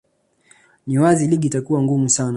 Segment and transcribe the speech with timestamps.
[0.87, 2.29] ni wazi ligi itakuwa ngumu sana